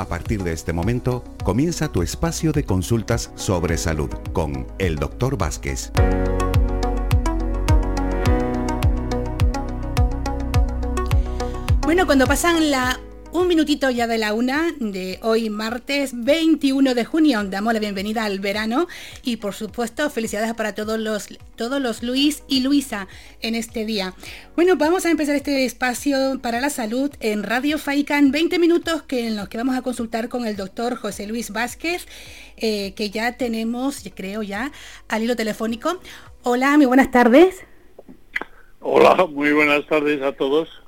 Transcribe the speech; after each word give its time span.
A 0.00 0.06
partir 0.06 0.42
de 0.42 0.54
este 0.54 0.72
momento, 0.72 1.22
comienza 1.44 1.92
tu 1.92 2.00
espacio 2.00 2.52
de 2.52 2.64
consultas 2.64 3.32
sobre 3.34 3.76
salud 3.76 4.08
con 4.32 4.66
el 4.78 4.96
Dr. 4.96 5.36
Vázquez. 5.36 5.92
Bueno, 11.82 12.06
cuando 12.06 12.26
pasan 12.26 12.70
la 12.70 12.98
un 13.32 13.46
minutito 13.46 13.90
ya 13.90 14.06
de 14.06 14.18
la 14.18 14.34
una 14.34 14.72
de 14.78 15.18
hoy 15.22 15.50
martes 15.50 16.10
21 16.14 16.94
de 16.94 17.04
junio. 17.04 17.42
Damos 17.44 17.72
la 17.72 17.80
bienvenida 17.80 18.24
al 18.24 18.40
verano 18.40 18.88
y 19.22 19.36
por 19.36 19.54
supuesto 19.54 20.10
felicidades 20.10 20.52
para 20.54 20.74
todos 20.74 20.98
los, 20.98 21.28
todos 21.54 21.80
los 21.80 22.02
Luis 22.02 22.42
y 22.48 22.60
Luisa 22.60 23.06
en 23.40 23.54
este 23.54 23.84
día. 23.84 24.14
Bueno, 24.56 24.76
vamos 24.76 25.06
a 25.06 25.10
empezar 25.10 25.36
este 25.36 25.64
espacio 25.64 26.40
para 26.42 26.60
la 26.60 26.70
salud 26.70 27.10
en 27.20 27.44
Radio 27.44 27.78
Faikan 27.78 28.32
20 28.32 28.58
minutos 28.58 29.02
que 29.02 29.28
en 29.28 29.36
los 29.36 29.48
que 29.48 29.58
vamos 29.58 29.76
a 29.76 29.82
consultar 29.82 30.28
con 30.28 30.46
el 30.46 30.56
doctor 30.56 30.96
José 30.96 31.26
Luis 31.26 31.50
Vázquez, 31.50 32.06
eh, 32.56 32.94
que 32.94 33.10
ya 33.10 33.36
tenemos, 33.36 34.02
creo 34.14 34.42
ya, 34.42 34.72
al 35.08 35.22
hilo 35.22 35.36
telefónico. 35.36 36.00
Hola, 36.42 36.76
muy 36.76 36.86
buenas 36.86 37.10
tardes. 37.10 37.64
Hola, 38.80 39.26
muy 39.26 39.52
buenas 39.52 39.86
tardes 39.86 40.20
a 40.22 40.32
todos. 40.32 40.79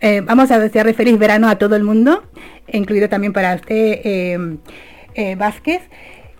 Eh, 0.00 0.20
vamos 0.20 0.50
a 0.50 0.58
desear 0.58 0.92
feliz 0.94 1.18
verano 1.18 1.48
a 1.48 1.56
todo 1.56 1.76
el 1.76 1.82
mundo, 1.82 2.24
incluido 2.68 3.08
también 3.08 3.32
para 3.32 3.54
usted, 3.54 4.00
eh, 4.04 4.56
eh, 5.14 5.34
Vázquez. 5.36 5.82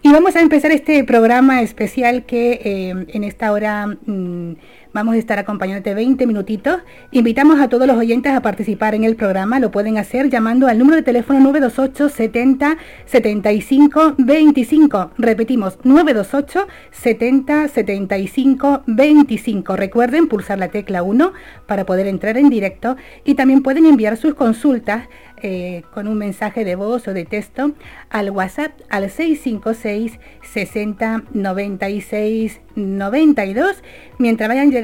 Y 0.02 0.12
vamos 0.12 0.36
a 0.36 0.40
empezar 0.40 0.70
este 0.70 1.02
programa 1.04 1.62
especial 1.62 2.26
que 2.26 2.90
en 3.08 3.24
esta 3.24 3.52
hora 3.52 3.86
mm, 3.86 4.52
Vamos 4.94 5.16
a 5.16 5.18
estar 5.18 5.40
acompañándote 5.40 5.92
20 5.92 6.24
minutitos. 6.24 6.80
Invitamos 7.10 7.58
a 7.58 7.68
todos 7.68 7.84
los 7.88 7.96
oyentes 7.96 8.32
a 8.32 8.42
participar 8.42 8.94
en 8.94 9.02
el 9.02 9.16
programa. 9.16 9.58
Lo 9.58 9.72
pueden 9.72 9.98
hacer 9.98 10.30
llamando 10.30 10.68
al 10.68 10.78
número 10.78 10.94
de 10.94 11.02
teléfono 11.02 11.40
928 11.40 12.08
70 12.08 12.76
75 13.04 14.14
25. 14.18 15.10
Repetimos, 15.18 15.78
928 15.82 16.68
70 16.92 17.66
75 17.66 18.84
25. 18.86 19.74
Recuerden 19.74 20.28
pulsar 20.28 20.60
la 20.60 20.68
tecla 20.68 21.02
1 21.02 21.32
para 21.66 21.84
poder 21.86 22.06
entrar 22.06 22.38
en 22.38 22.48
directo 22.48 22.96
y 23.24 23.34
también 23.34 23.64
pueden 23.64 23.86
enviar 23.86 24.16
sus 24.16 24.34
consultas 24.34 25.08
eh, 25.42 25.82
con 25.92 26.06
un 26.06 26.16
mensaje 26.16 26.64
de 26.64 26.76
voz 26.76 27.08
o 27.08 27.12
de 27.12 27.24
texto 27.24 27.72
al 28.10 28.30
WhatsApp 28.30 28.70
al 28.88 29.10
656 29.10 30.20
60 30.40 31.24
96 31.32 32.60
92. 32.76 33.82
Mientras 34.18 34.48
vayan 34.48 34.70
llegando 34.70 34.83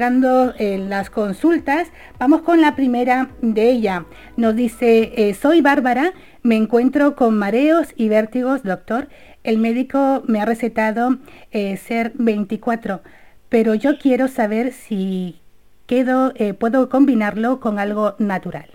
eh, 0.57 0.79
las 0.79 1.11
consultas, 1.11 1.91
vamos 2.17 2.41
con 2.41 2.59
la 2.59 2.75
primera 2.75 3.29
de 3.43 3.69
ella. 3.69 4.05
Nos 4.35 4.55
dice, 4.55 5.13
eh, 5.15 5.35
soy 5.35 5.61
Bárbara, 5.61 6.13
me 6.41 6.55
encuentro 6.55 7.15
con 7.15 7.37
mareos 7.37 7.89
y 7.95 8.09
vértigos, 8.09 8.63
doctor. 8.63 9.09
El 9.43 9.59
médico 9.59 10.23
me 10.27 10.41
ha 10.41 10.45
recetado 10.45 11.19
ser 11.51 12.13
24, 12.15 13.01
pero 13.49 13.75
yo 13.75 13.99
quiero 13.99 14.27
saber 14.27 14.71
si 14.71 15.39
quedo, 15.85 16.33
puedo 16.59 16.89
combinarlo 16.89 17.59
con 17.59 17.77
algo 17.77 18.15
natural. 18.17 18.69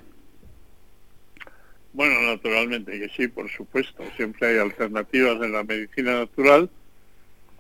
Bueno, 1.93 2.21
naturalmente 2.23 3.01
que 3.01 3.09
sí, 3.17 3.27
por 3.27 3.49
supuesto. 3.51 4.05
Siempre 4.17 4.49
hay 4.49 4.59
alternativas 4.59 5.43
en 5.43 5.53
la 5.53 5.65
medicina 5.65 6.19
natural. 6.21 6.71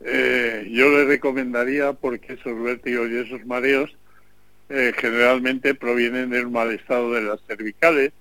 Eh, 0.04 0.68
yo 0.70 0.90
le 0.90 1.04
recomendaría, 1.04 1.92
porque 1.92 2.34
esos 2.34 2.60
vértigos 2.62 3.08
y 3.10 3.16
esos 3.18 3.44
mareos 3.46 3.96
eh, 4.68 4.92
generalmente 4.96 5.74
provienen 5.74 6.30
del 6.30 6.48
mal 6.50 6.70
estado 6.72 7.12
de 7.12 7.22
las 7.22 7.40
cervicales, 7.46 8.12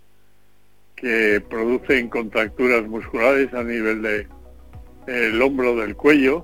que 0.96 1.44
producen 1.50 2.10
contracturas 2.10 2.88
musculares 2.88 3.54
a 3.54 3.64
nivel 3.64 4.02
del 4.02 4.28
de, 5.06 5.42
hombro 5.42 5.76
del 5.76 5.96
cuello, 5.96 6.44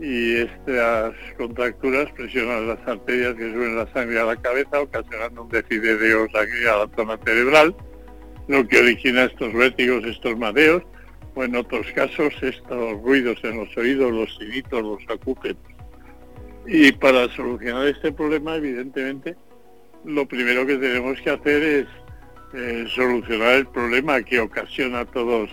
y 0.00 0.36
estas 0.36 1.14
contracturas 1.36 2.10
presionan 2.12 2.68
las 2.68 2.86
arterias 2.86 3.34
que 3.34 3.52
suben 3.52 3.76
la 3.76 3.90
sangre 3.92 4.20
a 4.20 4.24
la 4.24 4.36
cabeza, 4.36 4.80
ocasionando 4.80 5.44
un 5.44 5.48
déficit 5.48 5.82
de 5.82 6.28
sangre 6.32 6.68
a 6.68 6.78
la 6.78 6.90
zona 6.96 7.18
cerebral 7.24 7.74
lo 8.48 8.66
que 8.66 8.78
origina 8.78 9.24
estos 9.24 9.52
vértigos, 9.52 10.04
estos 10.04 10.36
mareos, 10.38 10.82
o 11.34 11.44
en 11.44 11.56
otros 11.56 11.86
casos 11.94 12.34
estos 12.42 13.00
ruidos 13.02 13.38
en 13.42 13.58
los 13.58 13.76
oídos, 13.76 14.12
los 14.12 14.36
sinitos, 14.36 14.82
los 14.82 15.02
acúfenos. 15.08 15.62
Y 16.66 16.92
para 16.92 17.28
solucionar 17.30 17.88
este 17.88 18.12
problema, 18.12 18.56
evidentemente, 18.56 19.36
lo 20.04 20.26
primero 20.26 20.66
que 20.66 20.76
tenemos 20.76 21.20
que 21.20 21.30
hacer 21.30 21.62
es 21.62 21.86
eh, 22.54 22.84
solucionar 22.88 23.54
el 23.54 23.66
problema 23.66 24.22
que 24.22 24.40
ocasiona 24.40 25.04
todos 25.06 25.50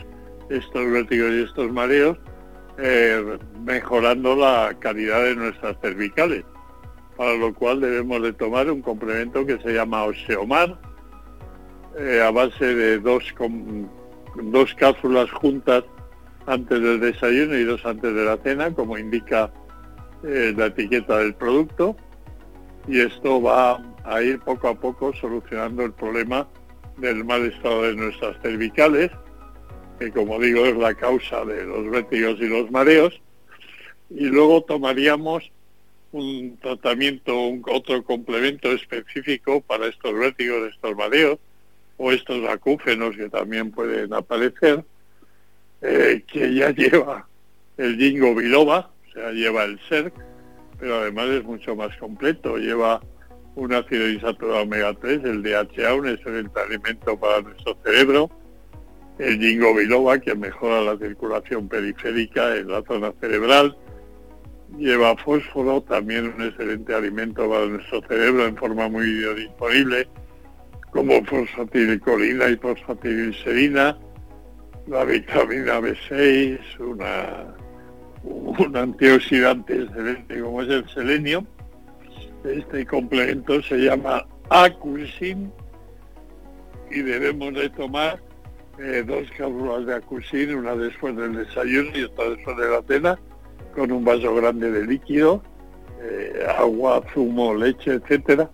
estos 0.50 0.92
vértigos 0.92 1.32
y 1.32 1.44
estos 1.44 1.72
mareos, 1.72 2.18
eh, 2.78 3.38
mejorando 3.64 4.36
la 4.36 4.76
calidad 4.80 5.24
de 5.24 5.36
nuestras 5.36 5.78
cervicales, 5.82 6.44
para 7.16 7.36
lo 7.36 7.54
cual 7.54 7.82
debemos 7.82 8.22
de 8.22 8.34
tomar 8.34 8.70
un 8.70 8.82
complemento 8.82 9.46
que 9.46 9.58
se 9.60 9.74
llama 9.74 10.04
Oseomar, 10.04 10.80
eh, 11.98 12.22
a 12.22 12.32
base 12.32 12.76
de 12.76 13.00
dos, 13.00 13.24
dos 14.42 14.74
cápsulas 14.76 15.30
juntas 15.32 15.84
antes 16.46 16.82
del 16.82 17.00
desayuno 17.00 17.56
y 17.56 17.64
dos 17.64 17.86
antes 17.86 18.14
de 18.14 18.26
la 18.26 18.38
cena, 18.38 18.74
como 18.74 18.98
indica 18.98 19.52
eh, 20.24 20.54
la 20.56 20.68
etiqueta 20.68 21.20
del 21.20 21.36
producto. 21.36 21.96
Y 22.88 23.02
esto 23.02 23.42
va 23.42 23.82
a 24.04 24.22
ir 24.22 24.40
poco 24.40 24.68
a 24.68 24.76
poco 24.76 25.14
solucionando 25.14 25.84
el 25.84 25.94
problema 25.94 26.48
del 26.98 27.24
mal 27.24 27.46
estado 27.46 27.84
de 27.84 27.96
nuestras 27.96 28.42
cervicales, 28.42 29.12
que 30.00 30.12
como 30.12 30.40
digo 30.40 30.66
es 30.66 30.76
la 30.76 30.94
causa 30.96 31.46
de 31.46 31.66
los 31.66 31.90
vértigos 31.90 32.40
y 32.40 32.48
los 32.48 32.72
mareos. 32.72 33.22
Y 34.10 34.26
luego 34.26 34.64
tomaríamos 34.64 35.52
un 36.12 36.58
tratamiento, 36.62 37.40
un, 37.40 37.64
otro 37.72 38.04
complemento 38.04 38.72
específico 38.72 39.62
para 39.62 39.88
estos 39.88 40.14
vértigos, 40.14 40.72
estos 40.74 40.96
mareos, 40.96 41.38
o 42.00 42.12
estos 42.14 42.48
acúfenos 42.50 43.16
que 43.16 43.30
también 43.30 43.72
pueden 43.72 44.14
aparecer, 44.14 44.84
eh, 45.82 46.24
que 46.26 46.56
ya 46.56 46.70
lleva 46.76 47.28
el 47.78 47.98
jingo 47.98 48.34
biloba, 48.34 48.90
o 49.08 49.12
sea, 49.12 49.32
lleva 49.32 49.66
el 49.66 49.80
SERC, 49.88 50.14
pero 50.80 50.96
además 51.02 51.28
es 51.28 51.44
mucho 51.44 51.76
más 51.76 51.96
completo, 51.98 52.58
lleva 52.58 53.02
un 53.56 53.74
ácido 53.74 54.08
insaturado 54.08 54.64
omega 54.64 54.94
3, 54.94 55.24
el 55.26 55.44
DHA, 55.44 55.94
un 55.94 56.08
excelente 56.08 56.60
alimento 56.60 57.20
para 57.20 57.42
nuestro 57.42 57.78
cerebro, 57.84 58.32
el 59.18 59.38
jingo 59.38 59.76
biloba, 59.76 60.20
que 60.20 60.34
mejora 60.36 60.82
la 60.82 60.98
circulación 60.98 61.68
periférica 61.68 62.56
en 62.56 62.70
la 62.70 62.82
zona 62.84 63.12
cerebral, 63.20 63.78
lleva 64.78 65.18
fósforo, 65.18 65.82
también 65.82 66.34
un 66.34 66.46
excelente 66.46 66.94
alimento 66.94 67.50
para 67.50 67.66
nuestro 67.66 68.02
cerebro 68.08 68.46
en 68.46 68.56
forma 68.56 68.88
muy 68.88 69.06
biodisponible, 69.06 70.08
como 70.92 71.24
fosfatilicolina 71.26 72.50
y 72.50 72.56
fosfatiliserina, 72.58 73.98
la 74.88 75.06
vitamina 75.06 75.80
B6, 75.80 76.60
una, 76.80 77.56
un 78.24 78.76
antioxidante 78.76 79.84
excelente 79.84 80.42
como 80.42 80.62
es 80.64 80.70
el 80.70 80.90
selenio. 80.90 81.46
Este 82.44 82.86
complemento 82.86 83.62
se 83.62 83.78
llama 83.78 84.26
Acusin 84.50 85.52
y 86.90 87.02
debemos 87.02 87.54
de 87.54 87.70
tomar 87.70 88.20
eh, 88.80 89.04
dos 89.06 89.30
cápsulas 89.38 89.86
de 89.86 89.96
Acusin, 89.96 90.56
una 90.56 90.76
después 90.76 91.16
del 91.16 91.36
desayuno 91.36 91.92
y 91.96 92.04
otra 92.04 92.30
después 92.30 92.58
de 92.58 92.70
la 92.70 92.82
cena, 92.88 93.20
con 93.76 93.92
un 93.92 94.04
vaso 94.04 94.34
grande 94.34 94.72
de 94.72 94.88
líquido, 94.88 95.44
eh, 96.02 96.48
agua, 96.58 97.04
zumo, 97.14 97.54
leche, 97.54 97.94
etcétera 97.94 98.50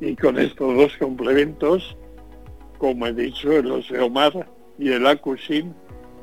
y 0.00 0.14
con 0.16 0.38
estos 0.38 0.76
dos 0.76 0.96
complementos, 0.98 1.96
como 2.78 3.06
he 3.06 3.12
dicho, 3.12 3.52
el 3.52 3.70
Oseomar 3.70 4.48
y 4.78 4.90
el 4.90 5.06
Acusin, 5.06 5.74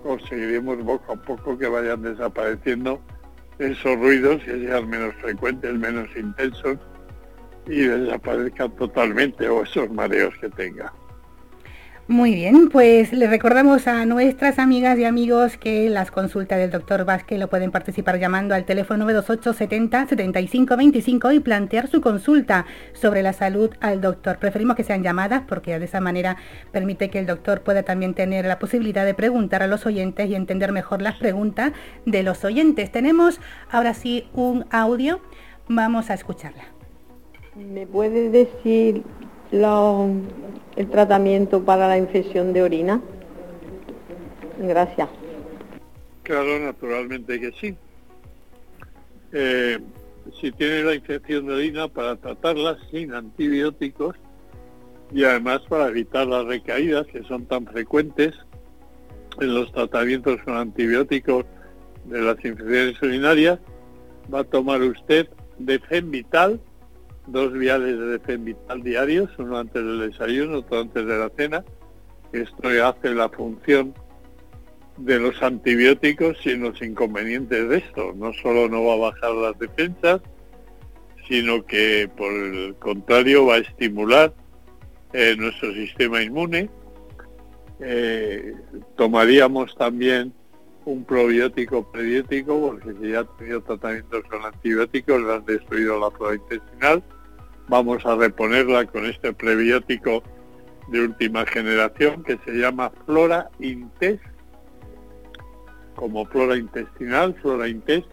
conseguiremos 0.03 0.77
poco 0.83 1.13
a 1.13 1.15
poco 1.15 1.57
que 1.57 1.67
vayan 1.67 2.01
desapareciendo 2.01 3.01
esos 3.59 3.97
ruidos, 3.97 4.43
que 4.43 4.59
sean 4.59 4.89
menos 4.89 5.15
frecuentes, 5.15 5.73
menos 5.73 6.07
intensos 6.15 6.77
y 7.67 7.81
desaparezcan 7.81 8.75
totalmente 8.75 9.47
o 9.47 9.63
esos 9.63 9.89
mareos 9.91 10.33
que 10.39 10.49
tenga. 10.49 10.93
Muy 12.09 12.35
bien, 12.35 12.67
pues 12.67 13.13
le 13.13 13.27
recordamos 13.27 13.87
a 13.87 14.05
nuestras 14.05 14.59
amigas 14.59 14.99
y 14.99 15.05
amigos 15.05 15.55
que 15.55 15.89
las 15.89 16.11
consultas 16.11 16.59
del 16.59 16.69
doctor 16.69 17.05
Vázquez 17.05 17.39
lo 17.39 17.49
pueden 17.49 17.71
participar 17.71 18.19
llamando 18.19 18.53
al 18.53 18.65
teléfono 18.65 19.05
928 19.05 19.53
70 19.53 20.07
75 20.09 20.75
25 20.75 21.31
y 21.31 21.39
plantear 21.39 21.87
su 21.87 22.01
consulta 22.01 22.65
sobre 22.91 23.23
la 23.23 23.31
salud 23.31 23.69
al 23.79 24.01
doctor. 24.01 24.37
Preferimos 24.37 24.75
que 24.75 24.83
sean 24.83 25.01
llamadas 25.01 25.43
porque 25.47 25.79
de 25.79 25.85
esa 25.85 26.01
manera 26.01 26.35
permite 26.73 27.09
que 27.09 27.19
el 27.19 27.25
doctor 27.25 27.61
pueda 27.61 27.83
también 27.83 28.13
tener 28.13 28.43
la 28.43 28.59
posibilidad 28.59 29.05
de 29.05 29.13
preguntar 29.13 29.63
a 29.63 29.67
los 29.67 29.85
oyentes 29.85 30.29
y 30.29 30.35
entender 30.35 30.73
mejor 30.73 31.01
las 31.01 31.15
preguntas 31.15 31.71
de 32.05 32.21
los 32.21 32.43
oyentes. 32.43 32.91
Tenemos 32.91 33.39
ahora 33.71 33.93
sí 33.93 34.27
un 34.33 34.65
audio, 34.71 35.21
vamos 35.69 36.09
a 36.09 36.15
escucharla. 36.15 36.65
¿Me 37.55 37.87
puede 37.87 38.29
decir 38.29 39.03
el 39.53 40.89
tratamiento 40.89 41.63
para 41.63 41.87
la 41.87 41.97
infección 41.97 42.53
de 42.53 42.63
orina. 42.63 43.01
Gracias. 44.59 45.09
Claro, 46.23 46.59
naturalmente 46.59 47.39
que 47.39 47.51
sí. 47.59 47.75
Eh, 49.31 49.79
si 50.39 50.51
tiene 50.51 50.83
la 50.83 50.95
infección 50.95 51.47
de 51.47 51.53
orina, 51.53 51.87
para 51.87 52.15
tratarla 52.15 52.77
sin 52.89 53.13
antibióticos 53.13 54.15
y 55.11 55.23
además 55.23 55.61
para 55.69 55.89
evitar 55.89 56.25
las 56.27 56.45
recaídas 56.45 57.05
que 57.07 57.23
son 57.23 57.45
tan 57.45 57.65
frecuentes 57.67 58.33
en 59.39 59.53
los 59.53 59.71
tratamientos 59.71 60.39
con 60.43 60.55
antibióticos 60.55 61.45
de 62.05 62.21
las 62.21 62.35
infecciones 62.43 63.01
urinarias, 63.01 63.59
va 64.33 64.39
a 64.39 64.43
tomar 64.43 64.81
usted 64.81 65.27
Defenvital, 65.59 66.59
dos 67.27 67.53
viales 67.53 67.97
de 67.97 68.05
Defenvital 68.05 68.83
diarios, 68.83 69.29
uno 69.37 69.57
antes 69.57 69.83
del 69.83 70.11
desayuno, 70.11 70.59
otro 70.59 70.81
antes 70.81 71.05
de 71.05 71.17
la 71.17 71.29
cena. 71.29 71.63
Esto 72.31 72.67
hace 72.83 73.13
la 73.13 73.29
función 73.29 73.93
de 74.97 75.19
los 75.19 75.41
antibióticos 75.41 76.37
sin 76.41 76.61
los 76.61 76.81
inconvenientes 76.81 77.69
de 77.69 77.77
esto. 77.77 78.13
No 78.15 78.33
solo 78.33 78.67
no 78.69 78.83
va 78.85 78.93
a 78.93 79.11
bajar 79.11 79.31
las 79.31 79.57
defensas, 79.59 80.21
sino 81.27 81.65
que 81.65 82.09
por 82.15 82.31
el 82.31 82.75
contrario 82.75 83.45
va 83.45 83.55
a 83.55 83.59
estimular 83.59 84.33
eh, 85.13 85.35
nuestro 85.37 85.73
sistema 85.73 86.21
inmune. 86.21 86.69
Eh, 87.79 88.53
tomaríamos 88.95 89.75
también 89.75 90.33
un 90.85 91.05
probiótico 91.05 91.89
prebiótico, 91.91 92.59
porque 92.59 92.93
si 93.01 93.11
ya 93.11 93.21
ha 93.21 93.37
tenido 93.37 93.61
tratamientos 93.61 94.23
con 94.29 94.43
antibióticos, 94.43 95.21
le 95.21 95.33
han 95.33 95.45
destruido 95.45 95.99
la 95.99 96.11
flora 96.11 96.35
intestinal. 96.35 97.03
Vamos 97.67 98.05
a 98.05 98.15
reponerla 98.15 98.85
con 98.85 99.05
este 99.05 99.33
prebiótico 99.33 100.23
de 100.89 101.01
última 101.01 101.45
generación 101.45 102.23
que 102.23 102.37
se 102.45 102.51
llama 102.53 102.91
Flora 103.05 103.49
Intest 103.59 104.23
como 105.95 106.25
flora 106.25 106.57
intestinal, 106.57 107.35
flora 107.41 107.67
intest, 107.67 108.07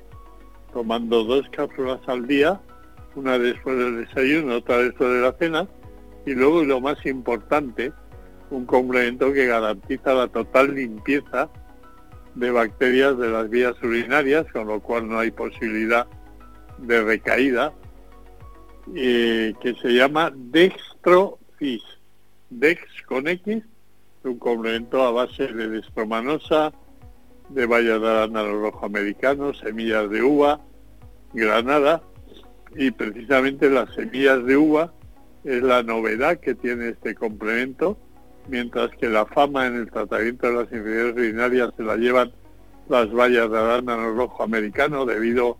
tomando 0.73 1.25
dos 1.25 1.49
cápsulas 1.51 2.01
al 2.07 2.27
día, 2.27 2.61
una 3.15 3.39
después 3.39 3.77
del 3.77 4.05
desayuno, 4.05 4.57
otra 4.57 4.79
después 4.79 5.13
de 5.13 5.21
la 5.21 5.33
cena, 5.33 5.69
y 6.27 6.35
luego 6.35 6.63
lo 6.63 6.81
más 6.81 7.05
importante, 7.07 7.93
un 8.51 8.67
complemento 8.67 9.33
que 9.33 9.47
garantiza 9.47 10.15
la 10.15 10.29
total 10.29 10.75
limpieza 10.75 11.49
de 12.35 12.51
bacterias 12.51 13.19
de 13.19 13.29
las 13.29 13.49
vías 13.51 13.75
urinarias, 13.83 14.47
con 14.53 14.69
lo 14.69 14.81
cual 14.81 15.09
no 15.09 15.19
hay 15.19 15.31
posibilidad 15.31 16.07
de 16.79 17.03
recaída, 17.03 17.73
eh, 18.95 19.55
que 19.61 19.75
se 19.75 19.89
llama 19.89 20.33
Dextrofis. 20.35 21.83
Dex 22.51 22.81
con 23.07 23.29
X, 23.29 23.63
un 24.25 24.39
complemento 24.39 25.03
a 25.03 25.13
base 25.13 25.47
de 25.47 25.69
destromanosa, 25.69 26.73
de 27.49 27.65
bayas 27.67 28.01
de 28.01 28.09
arándano 28.09 28.61
rojo 28.61 28.87
americano, 28.87 29.55
semillas 29.55 30.11
de 30.11 30.23
uva, 30.23 30.61
granada, 31.33 32.03
y 32.75 32.91
precisamente 32.91 33.71
las 33.71 33.95
semillas 33.95 34.45
de 34.45 34.57
uva 34.57 34.93
es 35.45 35.63
la 35.63 35.85
novedad 35.85 36.39
que 36.41 36.57
tiene 36.57 36.89
este 36.89 37.15
complemento, 37.15 37.97
mientras 38.49 38.91
que 38.97 39.09
la 39.09 39.27
fama 39.27 39.69
en 39.69 39.77
el 39.77 39.91
tratamiento 39.91 40.49
de 40.49 40.53
las 40.53 40.73
infecciones 40.73 41.15
urinarias 41.15 41.71
se 41.77 41.85
la 41.85 41.97
llevan 41.97 42.33
las 42.89 43.11
bayas 43.13 43.49
de 43.49 43.59
arándano 43.59 44.13
rojo 44.13 44.43
americano 44.43 45.07
debido 45.07 45.57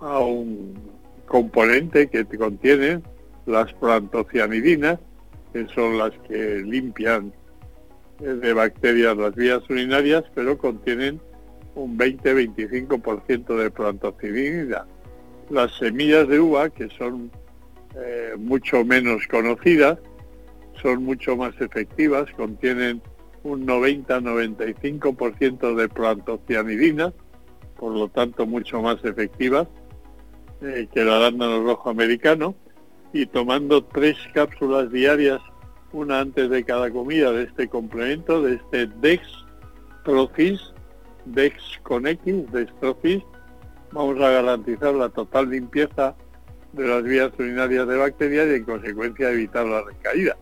a 0.00 0.18
un 0.20 0.93
componente 1.26 2.08
que 2.08 2.24
contienen 2.24 3.02
las 3.46 3.72
plantocianidinas, 3.74 4.98
que 5.52 5.66
son 5.74 5.98
las 5.98 6.12
que 6.28 6.62
limpian 6.64 7.32
de 8.18 8.52
bacterias 8.52 9.16
las 9.16 9.34
vías 9.34 9.60
urinarias, 9.68 10.22
pero 10.34 10.56
contienen 10.56 11.20
un 11.74 11.98
20-25% 11.98 13.56
de 13.56 13.70
plantocidina. 13.70 14.86
Las 15.50 15.76
semillas 15.76 16.28
de 16.28 16.38
uva, 16.40 16.70
que 16.70 16.88
son 16.90 17.30
eh, 17.96 18.34
mucho 18.38 18.84
menos 18.84 19.26
conocidas, 19.28 19.98
son 20.80 21.04
mucho 21.04 21.36
más 21.36 21.60
efectivas, 21.60 22.30
contienen 22.36 23.02
un 23.42 23.66
90-95% 23.66 25.74
de 25.74 25.88
plantocianidina, 25.88 27.12
por 27.76 27.92
lo 27.92 28.08
tanto 28.08 28.46
mucho 28.46 28.80
más 28.80 29.04
efectivas 29.04 29.66
eh, 30.64 30.88
que 30.92 31.02
el 31.02 31.10
arándano 31.10 31.62
rojo 31.62 31.90
americano, 31.90 32.54
y 33.12 33.26
tomando 33.26 33.84
tres 33.84 34.16
cápsulas 34.32 34.90
diarias 34.90 35.40
una 35.92 36.20
antes 36.20 36.50
de 36.50 36.64
cada 36.64 36.90
comida 36.90 37.30
de 37.30 37.44
este 37.44 37.68
complemento, 37.68 38.42
de 38.42 38.54
este 38.54 38.86
Dex 39.00 39.22
Profis, 40.04 40.60
Dex 41.24 41.54
con 41.82 42.06
X, 42.06 42.44
Profis, 42.80 43.22
vamos 43.92 44.16
a 44.20 44.30
garantizar 44.30 44.92
la 44.94 45.08
total 45.08 45.50
limpieza 45.50 46.16
de 46.72 46.88
las 46.88 47.04
vías 47.04 47.30
urinarias 47.38 47.86
de 47.86 47.96
bacterias 47.96 48.48
y 48.48 48.54
en 48.54 48.64
consecuencia 48.64 49.30
evitar 49.30 49.64
la 49.66 49.82
recaída. 49.82 50.36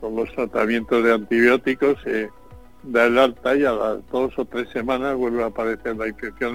Con 0.00 0.14
los 0.14 0.30
tratamientos 0.34 1.02
de 1.02 1.12
antibióticos 1.12 2.00
se 2.02 2.30
da 2.84 3.06
el 3.06 3.18
alta 3.18 3.56
y 3.56 3.64
a 3.64 3.72
las 3.72 4.06
dos 4.10 4.38
o 4.38 4.44
tres 4.44 4.68
semanas 4.70 5.16
vuelve 5.16 5.42
a 5.42 5.46
aparecer 5.46 5.96
la 5.96 6.06
infección 6.06 6.54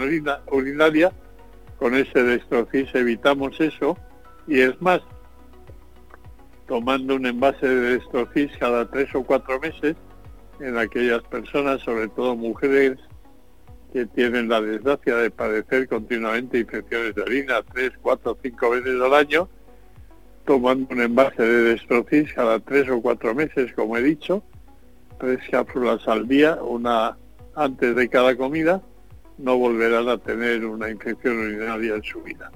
urinaria. 0.52 1.12
Con 1.80 1.96
ese 1.96 2.22
Destrofis 2.22 2.94
evitamos 2.94 3.60
eso 3.60 3.98
y 4.48 4.60
es 4.60 4.80
más, 4.82 5.02
tomando 6.68 7.16
un 7.16 7.26
envase 7.26 7.68
de 7.68 7.98
destrofis 7.98 8.52
cada 8.60 8.90
tres 8.90 9.14
o 9.16 9.24
cuatro 9.24 9.60
meses 9.60 9.96
en 10.60 10.78
aquellas 10.78 11.24
personas, 11.24 11.82
sobre 11.82 12.10
todo 12.10 12.36
mujeres, 12.36 12.98
que 13.94 14.06
tienen 14.06 14.50
la 14.50 14.62
desgracia 14.62 15.16
de 15.16 15.32
padecer 15.32 15.88
continuamente 15.88 16.60
infecciones 16.60 17.16
de 17.16 17.22
orina 17.22 17.64
tres, 17.74 17.92
cuatro, 18.02 18.38
cinco 18.44 18.72
veces 18.72 19.02
al 19.02 19.14
año, 19.14 19.50
tomando 20.46 20.94
un 20.94 21.02
envase 21.02 21.42
de 21.42 21.64
destrofis 21.64 22.34
cada 22.34 22.60
tres 22.60 22.90
o 22.90 23.02
cuatro 23.02 23.34
meses, 23.34 23.72
como 23.74 23.98
he 23.98 24.04
dicho, 24.04 24.44
tres 25.20 25.40
cápsulas 25.50 26.08
al 26.08 26.28
día, 26.28 26.56
una 26.62 27.18
antes 27.56 27.96
de 27.96 28.10
cada 28.10 28.36
comida, 28.36 28.82
no 29.40 29.58
volverán 29.58 30.10
a 30.10 30.18
tener 30.18 30.66
una 30.66 30.90
infección 30.90 31.40
urinaria 31.40 31.96
en 31.96 32.04
su 32.04 32.22
vida. 32.22 32.52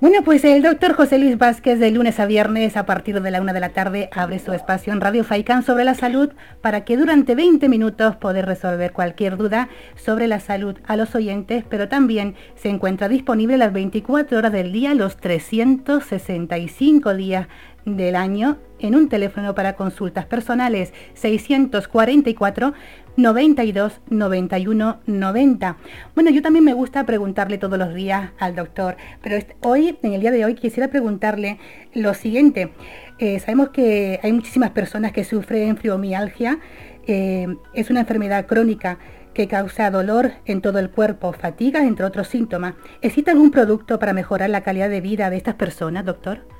Bueno, 0.00 0.22
pues 0.24 0.44
el 0.44 0.62
doctor 0.62 0.92
José 0.92 1.18
Luis 1.18 1.36
Vázquez 1.38 1.80
de 1.80 1.90
lunes 1.90 2.20
a 2.20 2.26
viernes 2.26 2.76
a 2.76 2.86
partir 2.86 3.20
de 3.20 3.32
la 3.32 3.42
una 3.42 3.52
de 3.52 3.58
la 3.58 3.70
tarde 3.70 4.08
abre 4.12 4.38
su 4.38 4.52
espacio 4.52 4.92
en 4.92 5.00
Radio 5.00 5.24
Faicán 5.24 5.64
sobre 5.64 5.82
la 5.82 5.94
salud 5.94 6.30
para 6.60 6.84
que 6.84 6.96
durante 6.96 7.34
20 7.34 7.68
minutos 7.68 8.14
poder 8.14 8.46
resolver 8.46 8.92
cualquier 8.92 9.36
duda 9.36 9.68
sobre 9.96 10.28
la 10.28 10.38
salud 10.38 10.76
a 10.86 10.94
los 10.94 11.16
oyentes, 11.16 11.64
pero 11.68 11.88
también 11.88 12.36
se 12.54 12.68
encuentra 12.68 13.08
disponible 13.08 13.56
las 13.56 13.72
24 13.72 14.38
horas 14.38 14.52
del 14.52 14.70
día, 14.70 14.94
los 14.94 15.16
365 15.16 17.14
días 17.14 17.48
del 17.84 18.14
año 18.14 18.58
en 18.78 18.94
un 18.94 19.08
teléfono 19.08 19.56
para 19.56 19.74
consultas 19.74 20.26
personales 20.26 20.92
644 21.14 22.72
92 23.18 24.00
91 24.10 25.00
90. 25.04 25.76
Bueno, 26.14 26.30
yo 26.30 26.40
también 26.40 26.64
me 26.64 26.72
gusta 26.72 27.04
preguntarle 27.04 27.58
todos 27.58 27.76
los 27.76 27.92
días 27.92 28.30
al 28.38 28.54
doctor, 28.54 28.96
pero 29.20 29.44
hoy, 29.60 29.98
en 30.02 30.12
el 30.12 30.20
día 30.20 30.30
de 30.30 30.44
hoy, 30.44 30.54
quisiera 30.54 30.88
preguntarle 30.88 31.58
lo 31.94 32.14
siguiente. 32.14 32.72
Eh, 33.18 33.40
sabemos 33.40 33.70
que 33.70 34.20
hay 34.22 34.32
muchísimas 34.32 34.70
personas 34.70 35.10
que 35.10 35.24
sufren 35.24 35.76
fibromialgia. 35.76 36.60
Eh, 37.08 37.48
es 37.74 37.90
una 37.90 38.00
enfermedad 38.00 38.46
crónica 38.46 39.00
que 39.34 39.48
causa 39.48 39.90
dolor 39.90 40.34
en 40.46 40.60
todo 40.60 40.78
el 40.78 40.90
cuerpo, 40.90 41.32
fatiga, 41.32 41.82
entre 41.82 42.06
otros 42.06 42.28
síntomas. 42.28 42.74
¿Existe 43.02 43.32
algún 43.32 43.50
producto 43.50 43.98
para 43.98 44.12
mejorar 44.12 44.50
la 44.50 44.62
calidad 44.62 44.90
de 44.90 45.00
vida 45.00 45.28
de 45.28 45.38
estas 45.38 45.56
personas, 45.56 46.04
doctor? 46.04 46.57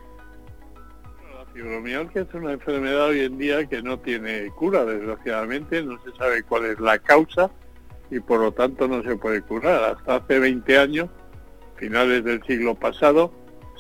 Fibromialgia 1.58 2.22
es 2.22 2.34
una 2.34 2.52
enfermedad 2.52 3.06
hoy 3.06 3.20
en 3.22 3.36
día 3.36 3.66
que 3.66 3.82
no 3.82 3.98
tiene 3.98 4.48
cura, 4.50 4.84
desgraciadamente, 4.84 5.82
no 5.82 6.00
se 6.04 6.12
sabe 6.16 6.44
cuál 6.44 6.66
es 6.66 6.78
la 6.78 7.00
causa 7.00 7.50
y 8.12 8.20
por 8.20 8.40
lo 8.40 8.52
tanto 8.52 8.86
no 8.86 9.02
se 9.02 9.16
puede 9.16 9.42
curar. 9.42 9.96
Hasta 9.96 10.16
hace 10.16 10.38
20 10.38 10.78
años, 10.78 11.08
finales 11.76 12.22
del 12.22 12.44
siglo 12.44 12.76
pasado, 12.76 13.32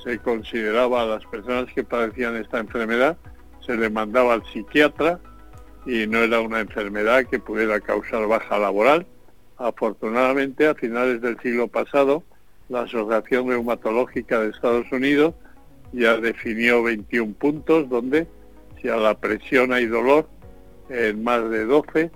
se 0.02 0.18
consideraba 0.18 1.02
a 1.02 1.06
las 1.06 1.24
personas 1.26 1.72
que 1.72 1.84
padecían 1.84 2.34
esta 2.34 2.58
enfermedad, 2.58 3.16
se 3.64 3.76
le 3.76 3.88
mandaba 3.90 4.34
al 4.34 4.44
psiquiatra 4.46 5.20
y 5.86 6.08
no 6.08 6.18
era 6.18 6.40
una 6.40 6.58
enfermedad 6.58 7.26
que 7.26 7.38
pudiera 7.38 7.78
causar 7.78 8.26
baja 8.26 8.58
laboral. 8.58 9.06
Afortunadamente, 9.56 10.66
a 10.66 10.74
finales 10.74 11.20
del 11.20 11.38
siglo 11.40 11.68
pasado, 11.68 12.24
la 12.68 12.82
Asociación 12.82 13.48
Reumatológica 13.48 14.40
de 14.40 14.50
Estados 14.50 14.90
Unidos 14.90 15.34
ya 15.92 16.16
definió 16.18 16.82
21 16.82 17.34
puntos 17.34 17.88
donde 17.88 18.26
si 18.80 18.88
a 18.88 18.96
la 18.96 19.18
presión 19.18 19.72
hay 19.72 19.86
dolor 19.86 20.28
en 20.88 21.22
más 21.22 21.48
de 21.50 21.64
12 21.64 22.10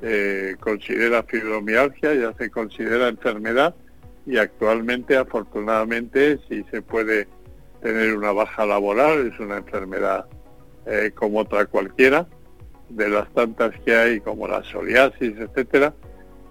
se 0.00 0.56
considera 0.60 1.22
fibromialgia, 1.22 2.14
ya 2.14 2.32
se 2.34 2.50
considera 2.50 3.08
enfermedad 3.08 3.74
y 4.26 4.38
actualmente 4.38 5.16
afortunadamente 5.16 6.38
si 6.48 6.64
se 6.70 6.82
puede 6.82 7.28
tener 7.82 8.16
una 8.16 8.32
baja 8.32 8.64
laboral, 8.66 9.30
es 9.32 9.38
una 9.40 9.58
enfermedad 9.58 10.26
eh, 10.86 11.12
como 11.14 11.40
otra 11.40 11.66
cualquiera 11.66 12.26
de 12.88 13.08
las 13.08 13.32
tantas 13.34 13.78
que 13.84 13.94
hay 13.94 14.20
como 14.20 14.48
la 14.48 14.62
psoriasis, 14.62 15.38
etcétera, 15.38 15.94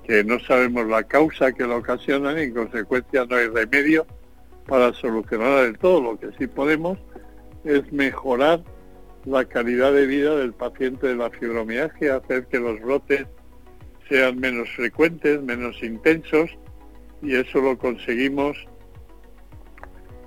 que 0.03 0.23
no 0.23 0.39
sabemos 0.39 0.87
la 0.87 1.03
causa 1.03 1.51
que 1.51 1.65
lo 1.65 1.77
ocasionan 1.77 2.37
y 2.37 2.43
en 2.43 2.53
consecuencia 2.53 3.25
no 3.25 3.35
hay 3.35 3.47
remedio 3.47 4.05
para 4.69 4.93
solucionar 4.93 5.63
del 5.63 5.77
todo. 5.77 6.01
Lo 6.01 6.19
que 6.19 6.29
sí 6.37 6.47
podemos 6.47 6.97
es 7.65 7.91
mejorar 7.91 8.63
la 9.25 9.43
calidad 9.43 9.91
de 9.91 10.05
vida 10.05 10.35
del 10.35 10.53
paciente 10.53 11.07
de 11.07 11.15
la 11.15 11.29
fibromialgia, 11.29 12.17
hacer 12.17 12.45
que 12.45 12.59
los 12.59 12.79
brotes 12.79 13.25
sean 14.07 14.39
menos 14.39 14.69
frecuentes, 14.69 15.41
menos 15.41 15.81
intensos 15.83 16.49
y 17.21 17.35
eso 17.35 17.59
lo 17.59 17.77
conseguimos 17.77 18.57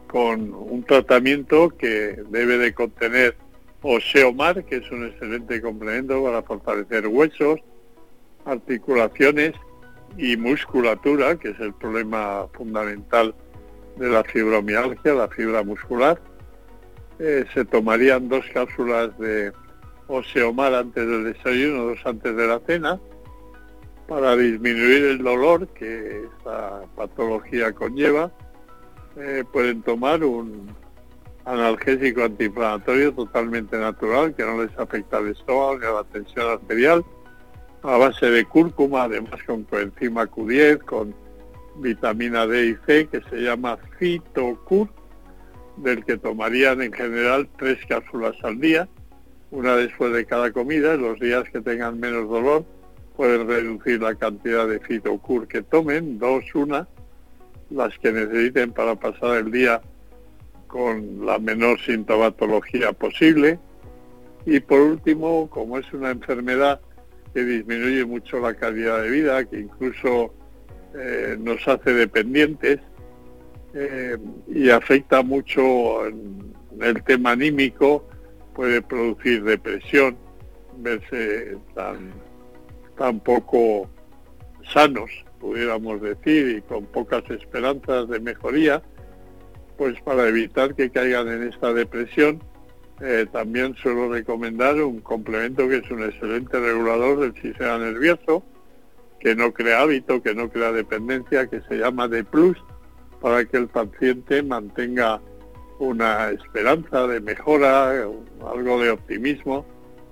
con 0.09 0.53
un 0.53 0.85
tratamiento 0.85 1.71
que 1.71 2.23
debe 2.29 2.59
de 2.59 2.75
contener 2.75 3.35
Oseomar, 3.81 4.65
que 4.65 4.77
es 4.77 4.91
un 4.91 5.07
excelente 5.07 5.61
complemento 5.61 6.23
para 6.23 6.43
fortalecer 6.43 7.07
huesos, 7.07 7.59
articulaciones 8.45 9.53
y 10.19 10.37
musculatura, 10.37 11.37
que 11.37 11.49
es 11.49 11.61
el 11.61 11.73
problema 11.75 12.47
fundamental 12.53 13.35
de 13.97 14.09
la 14.09 14.25
fibromialgia, 14.25 15.15
la 15.15 15.29
fibra 15.29 15.63
muscular. 15.63 16.21
Eh, 17.19 17.45
se 17.55 17.65
tomarían 17.65 18.29
dos 18.29 18.45
cápsulas 18.53 19.17
de 19.19 19.53
Oseomar 20.09 20.75
antes 20.75 21.07
del 21.07 21.33
desayuno, 21.33 21.85
dos 21.85 22.01
antes 22.05 22.35
de 22.35 22.47
la 22.47 22.59
cena, 22.61 23.01
para 24.09 24.37
disminuir 24.37 25.05
el 25.05 25.19
dolor 25.19 25.69
que 25.69 26.25
esta 26.25 26.83
patología 26.97 27.73
conlleva. 27.73 28.31
Eh, 29.17 29.45
pueden 29.53 29.83
tomar 29.83 30.25
un 30.25 30.75
analgésico 31.45 32.23
antiinflamatorio 32.25 33.13
totalmente 33.13 33.77
natural 33.77 34.35
que 34.35 34.45
no 34.45 34.63
les 34.63 34.77
afecta 34.79 35.19
al 35.19 35.29
estómago 35.29 35.79
ni 35.79 35.87
a 35.87 35.93
la 35.93 36.05
tensión 36.05 36.51
arterial, 36.51 37.05
a 37.83 37.97
base 37.97 38.27
de 38.27 38.45
cúrcuma, 38.45 39.05
además 39.05 39.43
con 39.47 39.65
coenzima 39.65 40.27
Q10, 40.27 40.85
con 40.85 41.15
vitamina 41.77 42.47
D 42.47 42.67
y 42.67 42.77
C, 42.87 43.07
que 43.07 43.21
se 43.31 43.37
llama 43.37 43.79
Fitocur, 43.99 44.89
del 45.77 46.05
que 46.05 46.19
tomarían 46.19 46.83
en 46.83 46.93
general 46.93 47.49
tres 47.59 47.79
cápsulas 47.89 48.37
al 48.43 48.61
día, 48.61 48.89
una 49.51 49.77
después 49.77 50.13
de 50.13 50.25
cada 50.25 50.53
comida, 50.53 50.95
en 50.95 51.03
los 51.03 51.21
días 51.21 51.49
que 51.51 51.61
tengan 51.61 52.01
menos 52.01 52.29
dolor, 52.29 52.65
pueden 53.17 53.47
reducir 53.47 54.01
la 54.01 54.15
cantidad 54.15 54.67
de 54.67 54.81
Fitocur 54.81 55.47
que 55.47 55.63
tomen, 55.63 56.19
dos, 56.19 56.45
una, 56.55 56.89
las 57.71 57.99
que 57.99 58.13
necesiten 58.13 58.73
para 58.73 58.95
pasar 58.95 59.39
el 59.39 59.51
día 59.51 59.81
con 60.67 61.27
la 61.27 61.39
menor 61.39 61.79
sintomatología 61.81 62.93
posible. 62.93 63.59
Y 64.47 64.61
por 64.61 64.81
último, 64.81 65.49
como 65.51 65.79
es 65.79 65.93
una 65.93 66.11
enfermedad 66.11 66.81
que 67.35 67.45
disminuye 67.45 68.05
mucho 68.05 68.41
la 68.41 68.55
calidad 68.55 69.03
de 69.03 69.11
vida, 69.11 69.45
que 69.45 69.61
incluso 69.61 70.35
eh, 70.95 71.37
nos 71.39 71.67
hace 71.67 71.93
dependientes 71.93 72.81
eh, 73.75 74.17
y 74.49 74.71
afecta 74.71 75.23
mucho 75.23 76.07
en 76.07 76.53
el 76.81 77.03
tema 77.05 77.33
anímico, 77.33 78.07
puede 78.55 78.83
producir 78.83 79.45
depresión, 79.45 80.17
verse 80.79 81.57
tan, 81.75 82.13
tan 82.99 83.21
poco 83.21 83.89
sanos, 84.73 85.11
pudiéramos 85.41 86.01
decir, 86.03 86.57
y 86.59 86.63
con 86.63 86.87
pocas 86.87 87.29
esperanzas 87.31 88.09
de 88.09 88.21
mejoría 88.21 88.83
pues 89.83 90.01
para 90.03 90.29
evitar 90.29 90.75
que 90.77 90.91
caigan 90.91 91.29
en 91.29 91.49
esta 91.49 91.73
depresión, 91.73 92.41
eh, 93.01 93.27
también 93.33 93.75
suelo 93.75 94.13
recomendar 94.13 94.81
un 94.81 95.01
complemento 95.01 95.69
que 95.69 95.79
es 95.79 95.91
un 95.91 96.05
excelente 96.05 96.61
regulador 96.61 97.19
del 97.19 97.43
sistema 97.43 97.79
nervioso, 97.79 98.45
que 99.23 99.37
no 99.37 99.53
crea 99.53 99.83
hábito, 99.83 100.21
que 100.21 100.35
no 100.35 100.51
crea 100.51 100.73
dependencia, 100.73 101.47
que 101.47 101.61
se 101.63 101.77
llama 101.77 102.09
D 102.09 102.25
Plus, 102.25 102.59
para 103.21 103.45
que 103.45 103.57
el 103.57 103.69
paciente 103.69 104.43
mantenga 104.43 105.21
una 105.79 106.31
esperanza 106.31 107.07
de 107.07 107.21
mejora, 107.21 108.05
algo 108.53 108.81
de 108.83 108.91
optimismo, 108.91 109.65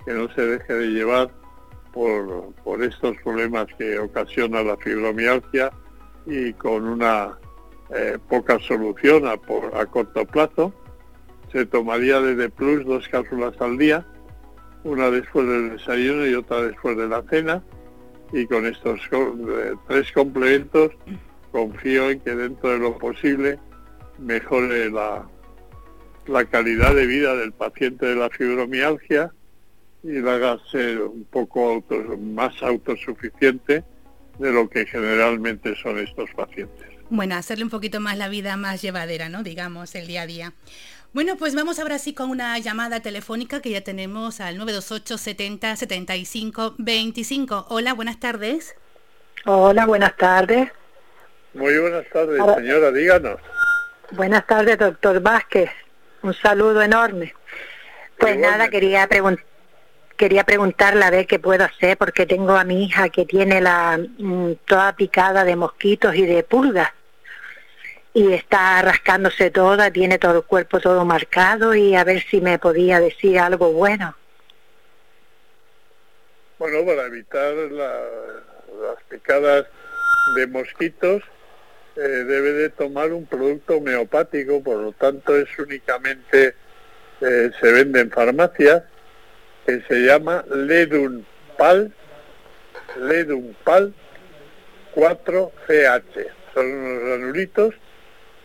que 0.06 0.12
no 0.12 0.32
se 0.34 0.46
deje 0.46 0.72
de 0.74 0.86
llevar 0.86 1.30
por, 1.92 2.54
por 2.62 2.82
estos 2.84 3.16
problemas 3.24 3.66
que 3.76 3.98
ocasiona 3.98 4.62
la 4.62 4.76
fibromialgia 4.76 5.72
y 6.26 6.52
con 6.52 6.86
una 6.86 7.36
eh, 7.90 8.16
poca 8.28 8.60
solución 8.60 9.26
a, 9.26 9.36
por, 9.36 9.76
a 9.76 9.86
corto 9.86 10.24
plazo. 10.24 10.72
Se 11.50 11.66
tomaría 11.66 12.20
de 12.20 12.48
Plus 12.48 12.84
dos 12.84 13.08
cápsulas 13.08 13.60
al 13.60 13.76
día, 13.76 14.06
una 14.84 15.10
después 15.10 15.48
del 15.48 15.70
desayuno 15.70 16.26
y 16.26 16.34
otra 16.34 16.62
después 16.62 16.96
de 16.96 17.08
la 17.08 17.22
cena. 17.28 17.62
Y 18.32 18.46
con 18.46 18.66
estos 18.66 19.00
eh, 19.12 19.74
tres 19.88 20.12
complementos 20.12 20.92
confío 21.50 22.10
en 22.10 22.20
que 22.20 22.34
dentro 22.34 22.70
de 22.70 22.78
lo 22.78 22.96
posible 22.98 23.58
mejore 24.18 24.90
la, 24.90 25.26
la 26.26 26.44
calidad 26.44 26.94
de 26.94 27.06
vida 27.06 27.34
del 27.34 27.52
paciente 27.52 28.06
de 28.06 28.16
la 28.16 28.30
fibromialgia 28.30 29.32
y 30.02 30.20
la 30.20 30.34
haga 30.34 30.58
ser 30.70 31.02
un 31.02 31.24
poco 31.24 31.84
más 32.18 32.62
autosuficiente 32.62 33.84
de 34.38 34.52
lo 34.52 34.68
que 34.70 34.86
generalmente 34.86 35.74
son 35.76 35.98
estos 35.98 36.30
pacientes. 36.30 36.86
Bueno, 37.10 37.34
hacerle 37.34 37.64
un 37.64 37.70
poquito 37.70 38.00
más 38.00 38.16
la 38.16 38.28
vida 38.28 38.56
más 38.56 38.80
llevadera, 38.80 39.28
¿no? 39.28 39.42
Digamos, 39.42 39.94
el 39.96 40.06
día 40.06 40.22
a 40.22 40.26
día. 40.26 40.52
Bueno, 41.12 41.34
pues 41.36 41.56
vamos 41.56 41.80
ahora 41.80 41.98
sí 41.98 42.14
con 42.14 42.30
una 42.30 42.56
llamada 42.60 43.00
telefónica 43.00 43.60
que 43.60 43.70
ya 43.70 43.80
tenemos 43.80 44.40
al 44.40 44.56
928 44.58 45.18
70 45.18 45.74
75 45.74 46.74
25. 46.78 47.66
Hola, 47.68 47.94
buenas 47.94 48.20
tardes. 48.20 48.76
Hola, 49.44 49.86
buenas 49.86 50.16
tardes. 50.16 50.70
Muy 51.54 51.76
buenas 51.78 52.08
tardes, 52.12 52.40
señora, 52.56 52.92
díganos. 52.92 53.40
Buenas 54.12 54.46
tardes, 54.46 54.78
doctor 54.78 55.20
Vázquez. 55.20 55.70
Un 56.22 56.32
saludo 56.32 56.80
enorme. 56.80 57.34
Pues 58.16 58.38
nada, 58.38 58.68
quería 58.68 59.08
preguntar 59.08 59.44
quería 60.16 60.44
preguntarle 60.44 61.02
a 61.02 61.10
ver 61.10 61.26
qué 61.26 61.38
puedo 61.38 61.64
hacer 61.64 61.96
porque 61.96 62.26
tengo 62.26 62.52
a 62.52 62.62
mi 62.62 62.84
hija 62.84 63.08
que 63.08 63.24
tiene 63.24 63.62
la 63.62 63.98
mm, 63.98 64.52
toda 64.66 64.94
picada 64.94 65.44
de 65.44 65.56
mosquitos 65.56 66.14
y 66.14 66.26
de 66.26 66.42
pulgas 66.42 66.92
y 68.12 68.32
está 68.32 68.82
rascándose 68.82 69.50
toda, 69.50 69.90
tiene 69.90 70.18
todo 70.18 70.38
el 70.38 70.44
cuerpo 70.44 70.80
todo 70.80 71.04
marcado 71.04 71.74
y 71.74 71.94
a 71.94 72.04
ver 72.04 72.22
si 72.22 72.40
me 72.40 72.58
podía 72.58 73.00
decir 73.00 73.38
algo 73.38 73.72
bueno. 73.72 74.16
Bueno, 76.58 76.84
para 76.84 77.06
evitar 77.06 77.54
las 77.54 79.02
picadas 79.08 79.66
de 80.34 80.46
mosquitos 80.46 81.22
eh, 81.96 82.00
debe 82.00 82.52
de 82.52 82.70
tomar 82.70 83.12
un 83.12 83.26
producto 83.26 83.76
homeopático, 83.76 84.62
por 84.62 84.78
lo 84.78 84.92
tanto 84.92 85.36
es 85.36 85.48
únicamente, 85.58 86.54
eh, 87.20 87.50
se 87.60 87.72
vende 87.72 88.00
en 88.00 88.10
farmacias, 88.10 88.82
que 89.66 89.80
se 89.82 90.06
llama 90.06 90.44
Ledunpal, 90.50 91.92
Ledunpal 92.98 93.94
4CH. 94.94 96.26
Son 96.54 96.66
unos 96.66 97.02
granulitos 97.02 97.74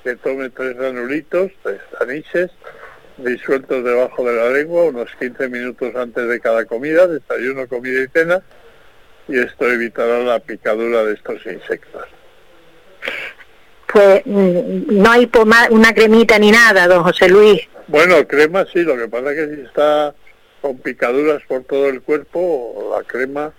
que 0.06 0.16
tome 0.18 0.52
tres 0.52 0.78
granulitos, 0.78 1.52
tres 1.64 1.82
anises, 2.00 2.52
disueltos 3.18 3.84
debajo 3.84 4.24
de 4.24 4.36
la 4.36 4.50
lengua 4.52 4.84
unos 4.84 5.10
15 5.20 5.50
minutos 5.50 5.96
antes 5.96 6.30
de 6.30 6.40
cada 6.40 6.64
comida, 6.66 7.08
desayuno, 7.08 7.68
comida 7.68 8.04
y 8.04 8.08
cena, 8.10 8.44
y 9.28 9.40
esto 9.40 9.68
evitará 9.68 10.20
la 10.20 10.38
picadura 10.40 11.04
de 11.04 11.16
estos 11.16 11.44
insectos. 11.48 12.04
Pues 13.92 14.22
mm, 14.26 15.02
no 15.02 15.10
hay 15.10 15.28
una 15.72 15.92
cremita 15.92 16.38
ni 16.38 16.52
nada, 16.52 16.88
don 16.88 17.04
José 17.04 17.28
Luis. 17.28 17.68
Bueno, 17.88 18.28
crema 18.28 18.64
sí, 18.72 18.84
lo 18.84 18.96
que 18.96 19.08
pasa 19.08 19.32
es 19.32 19.38
que 19.38 19.56
si 19.56 19.62
está 19.62 20.14
con 20.62 20.78
picaduras 20.78 21.42
por 21.48 21.64
todo 21.64 21.90
el 21.90 22.04
cuerpo, 22.04 22.96
la 22.96 23.04
crema 23.08 23.52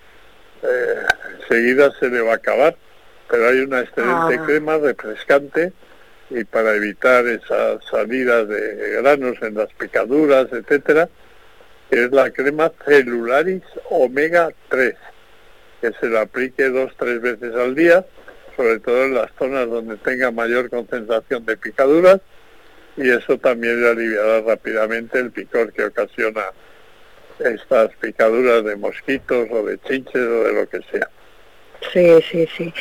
eh, 0.63 1.07
enseguida 1.41 1.91
se 1.99 2.09
le 2.09 2.21
va 2.21 2.35
a 2.35 2.37
acabar, 2.37 2.77
pero 3.29 3.49
hay 3.49 3.59
una 3.59 3.81
excelente 3.81 4.39
ah. 4.39 4.45
crema 4.47 4.79
refrescante 4.79 5.73
y 6.31 6.45
para 6.45 6.75
evitar 6.75 7.27
esas 7.27 7.85
salidas 7.85 8.49
de 8.49 9.01
granos 9.01 9.37
en 9.43 9.55
las 9.55 9.73
picaduras, 9.75 10.47
etcétera, 10.53 11.09
es 11.91 12.11
la 12.11 12.31
crema 12.31 12.73
Celularis 12.85 13.63
Omega 13.91 14.51
3, 14.69 14.95
que 15.81 15.93
se 16.01 16.09
la 16.09 16.23
aplique 16.23 16.69
dos, 16.69 16.93
tres 16.99 17.21
veces 17.21 17.55
al 17.55 17.75
día, 17.75 18.05
sobre 18.57 18.81
todo 18.81 19.05
en 19.05 19.15
las 19.15 19.31
zonas 19.39 19.69
donde 19.69 19.97
tenga 19.99 20.31
mayor 20.31 20.69
concentración 20.69 21.47
de 21.47 21.57
picaduras, 21.57 22.21
y 22.97 23.11
eso 23.11 23.39
también 23.39 23.83
le 23.83 23.91
aliviará 23.91 24.41
rápidamente 24.41 25.19
el 25.19 25.31
picor 25.31 25.73
que 25.73 25.85
ocasiona 25.85 26.45
estas 27.39 27.91
picaduras 27.97 28.65
de 28.65 28.77
mosquitos 28.77 29.49
o 29.51 29.63
de 29.65 29.79
chinches 29.81 30.17
o 30.17 30.45
de 30.45 30.53
lo 30.55 30.69
que 30.69 30.81
sea. 30.91 31.09
Sí, 31.93 32.23
sí, 32.31 32.49
sí. 32.57 32.75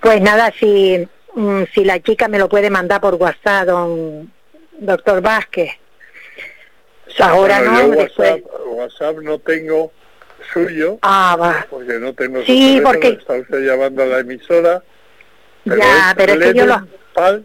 Pues 0.00 0.20
nada, 0.22 0.50
si 0.58 1.06
Mm, 1.34 1.62
si 1.72 1.84
la 1.84 2.00
chica 2.00 2.28
me 2.28 2.38
lo 2.38 2.48
puede 2.48 2.70
mandar 2.70 3.00
por 3.00 3.14
WhatsApp, 3.14 3.66
don 3.66 4.32
doctor 4.78 5.20
Vázquez. 5.20 5.70
Ahora 7.18 7.60
no, 7.60 7.86
WhatsApp, 7.86 8.40
WhatsApp 8.66 9.16
no 9.18 9.38
tengo 9.38 9.92
suyo. 10.52 10.98
Ah, 11.02 11.36
va. 11.38 11.66
Porque 11.68 11.98
no 11.98 12.12
tengo 12.14 12.40
Sí, 12.42 12.46
su 12.46 12.54
teléfono, 12.54 12.82
porque- 12.84 13.08
está 13.08 13.34
usted 13.34 13.60
llamando 13.66 14.02
a 14.02 14.06
la 14.06 14.18
emisora. 14.20 14.82
Ya, 15.64 16.14
pero 16.16 16.32
es 16.34 16.38
que 16.38 16.54
yo 16.54 16.66
lo- 16.66 16.86
Pal, 17.12 17.44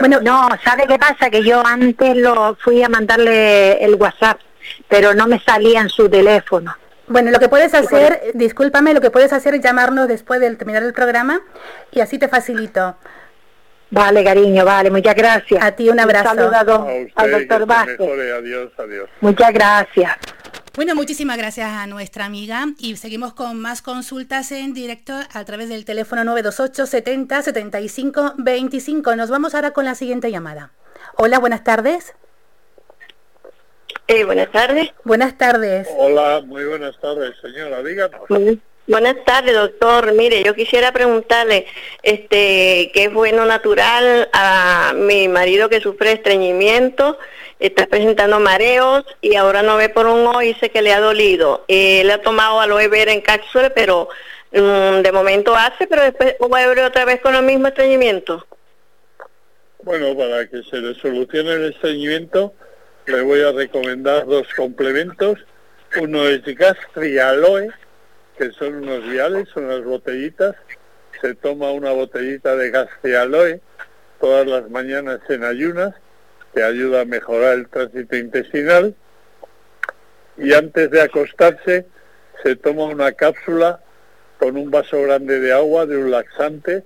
Bueno, 0.00 0.20
no, 0.22 0.48
¿sabe 0.64 0.86
qué 0.88 0.98
pasa? 0.98 1.30
Que 1.30 1.42
yo 1.42 1.64
antes 1.64 2.16
lo 2.16 2.56
fui 2.56 2.82
a 2.82 2.88
mandarle 2.88 3.82
el 3.84 3.94
WhatsApp, 3.94 4.40
pero 4.88 5.14
no 5.14 5.26
me 5.26 5.38
salía 5.40 5.80
en 5.80 5.88
su 5.88 6.08
teléfono. 6.08 6.74
Bueno, 7.06 7.30
lo 7.30 7.38
que 7.38 7.48
puedes 7.48 7.74
hacer, 7.74 8.32
discúlpame, 8.34 8.94
lo 8.94 9.00
que 9.00 9.10
puedes 9.10 9.32
hacer 9.32 9.54
es 9.54 9.60
llamarnos 9.60 10.08
después 10.08 10.40
de 10.40 10.54
terminar 10.56 10.82
el 10.82 10.92
programa 10.94 11.42
y 11.92 12.00
así 12.00 12.18
te 12.18 12.28
facilito. 12.28 12.96
Vale, 13.90 14.24
cariño, 14.24 14.64
vale, 14.64 14.90
muchas 14.90 15.14
gracias. 15.14 15.62
A 15.62 15.72
ti 15.72 15.88
un 15.90 16.00
abrazo. 16.00 16.30
saludo 16.30 16.54
a 16.56 16.64
do- 16.64 16.74
a 16.74 16.94
usted 16.94 17.12
al 17.16 17.30
doctor 17.30 17.66
Vázquez. 17.66 17.98
mejore. 18.00 18.32
Adiós, 18.32 18.72
adiós. 18.78 19.08
Muchas 19.20 19.52
gracias. 19.52 20.16
Bueno, 20.74 20.96
muchísimas 20.96 21.36
gracias 21.36 21.70
a 21.70 21.86
nuestra 21.86 22.24
amiga 22.24 22.64
y 22.78 22.96
seguimos 22.96 23.34
con 23.34 23.60
más 23.60 23.80
consultas 23.82 24.50
en 24.50 24.72
directo 24.74 25.12
a 25.32 25.44
través 25.44 25.68
del 25.68 25.84
teléfono 25.84 26.24
928 26.24 26.86
70 26.86 27.42
75 27.42 28.34
25. 28.38 29.14
Nos 29.14 29.30
vamos 29.30 29.54
ahora 29.54 29.70
con 29.70 29.84
la 29.84 29.94
siguiente 29.94 30.32
llamada. 30.32 30.72
Hola, 31.16 31.38
buenas 31.38 31.62
tardes. 31.62 32.14
Eh, 34.06 34.24
buenas 34.24 34.50
tardes. 34.52 34.90
Buenas 35.04 35.38
tardes. 35.38 35.88
Hola, 35.96 36.42
muy 36.44 36.64
buenas 36.64 36.98
tardes, 37.00 37.34
señora. 37.40 37.82
Díganos. 37.82 38.20
Buenas- 38.28 38.56
Buenas 38.86 39.16
tardes, 39.24 39.54
doctor. 39.54 40.12
Mire, 40.12 40.42
yo 40.42 40.54
quisiera 40.54 40.92
preguntarle, 40.92 41.64
este, 42.02 42.90
¿qué 42.92 43.04
es 43.04 43.12
bueno 43.14 43.46
natural 43.46 44.28
a 44.34 44.92
mi 44.94 45.26
marido 45.26 45.70
que 45.70 45.80
sufre 45.80 46.12
estreñimiento? 46.12 47.16
Está 47.58 47.86
presentando 47.86 48.40
mareos 48.40 49.04
y 49.22 49.36
ahora 49.36 49.62
no 49.62 49.78
ve 49.78 49.88
por 49.88 50.06
un 50.06 50.26
ojo 50.26 50.42
y 50.42 50.48
dice 50.48 50.68
que 50.68 50.82
le 50.82 50.92
ha 50.92 51.00
dolido. 51.00 51.64
Eh, 51.66 52.02
Él 52.02 52.10
ha 52.10 52.20
tomado 52.20 52.60
aloe 52.60 52.88
vera 52.88 53.10
en 53.12 53.22
cápsula, 53.22 53.70
pero 53.70 54.10
mm, 54.52 55.00
de 55.00 55.12
momento 55.12 55.56
hace, 55.56 55.86
pero 55.86 56.02
después 56.02 56.36
vuelve 56.38 56.84
otra 56.84 57.06
vez 57.06 57.22
con 57.22 57.34
el 57.34 57.42
mismo 57.42 57.68
estreñimiento. 57.68 58.46
Bueno, 59.82 60.14
para 60.14 60.46
que 60.46 60.62
se 60.62 60.76
le 60.76 60.94
solucione 61.00 61.52
el 61.52 61.72
estreñimiento, 61.72 62.52
le 63.06 63.20
voy 63.20 63.42
a 63.42 63.52
recomendar 63.52 64.26
dos 64.26 64.46
complementos. 64.54 65.38
Uno 66.00 66.26
es 66.26 66.42
Gastrialoe, 66.44 67.70
que 68.38 68.50
son 68.52 68.76
unos 68.76 69.08
viales, 69.08 69.54
unas 69.56 69.84
botellitas. 69.84 70.56
Se 71.20 71.34
toma 71.34 71.70
una 71.70 71.92
botellita 71.92 72.56
de 72.56 72.70
Gastrialoe 72.70 73.60
todas 74.20 74.46
las 74.46 74.70
mañanas 74.70 75.20
en 75.28 75.44
ayunas, 75.44 75.94
que 76.54 76.62
ayuda 76.62 77.02
a 77.02 77.04
mejorar 77.04 77.54
el 77.54 77.68
tránsito 77.68 78.16
intestinal. 78.16 78.94
Y 80.38 80.52
antes 80.54 80.90
de 80.90 81.02
acostarse, 81.02 81.86
se 82.42 82.56
toma 82.56 82.84
una 82.84 83.12
cápsula 83.12 83.80
con 84.38 84.56
un 84.56 84.70
vaso 84.70 85.02
grande 85.02 85.40
de 85.40 85.52
agua 85.52 85.86
de 85.86 85.96
un 85.96 86.10
laxante 86.10 86.84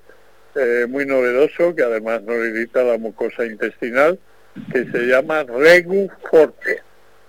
eh, 0.55 0.87
muy 0.89 1.07
novedoso 1.07 1.75
que 1.75 1.83
además 1.83 2.23
no 2.23 2.35
irrita 2.35 2.83
la 2.83 2.99
mucosa 2.99 3.47
intestinal 3.47 4.19
que 4.73 4.85
se 4.87 4.99
llama 5.07 5.45
Regu 5.45 6.11
Forte. 6.31 6.83